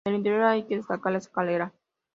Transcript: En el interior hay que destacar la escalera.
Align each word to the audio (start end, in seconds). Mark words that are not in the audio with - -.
En 0.03 0.13
el 0.13 0.17
interior 0.17 0.45
hay 0.45 0.65
que 0.65 0.77
destacar 0.77 1.11
la 1.11 1.19
escalera. 1.19 1.71